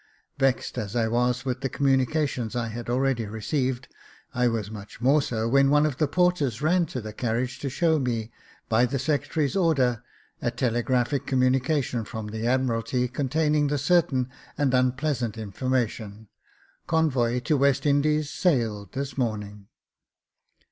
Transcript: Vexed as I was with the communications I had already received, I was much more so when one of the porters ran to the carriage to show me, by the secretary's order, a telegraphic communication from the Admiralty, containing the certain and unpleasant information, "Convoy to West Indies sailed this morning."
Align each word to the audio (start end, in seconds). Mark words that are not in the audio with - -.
Vexed 0.39 0.79
as 0.79 0.95
I 0.95 1.07
was 1.07 1.45
with 1.45 1.61
the 1.61 1.69
communications 1.69 2.55
I 2.55 2.69
had 2.69 2.89
already 2.89 3.27
received, 3.27 3.87
I 4.33 4.47
was 4.47 4.71
much 4.71 4.99
more 4.99 5.21
so 5.21 5.47
when 5.47 5.69
one 5.69 5.85
of 5.85 5.97
the 5.97 6.07
porters 6.07 6.59
ran 6.59 6.87
to 6.87 7.01
the 7.01 7.13
carriage 7.13 7.59
to 7.59 7.69
show 7.69 7.99
me, 7.99 8.31
by 8.67 8.87
the 8.87 8.97
secretary's 8.97 9.55
order, 9.55 10.01
a 10.41 10.49
telegraphic 10.49 11.27
communication 11.27 12.03
from 12.03 12.25
the 12.29 12.47
Admiralty, 12.47 13.07
containing 13.09 13.67
the 13.67 13.77
certain 13.77 14.27
and 14.57 14.73
unpleasant 14.73 15.37
information, 15.37 16.29
"Convoy 16.87 17.39
to 17.41 17.55
West 17.55 17.85
Indies 17.85 18.31
sailed 18.31 18.93
this 18.93 19.19
morning." 19.19 19.67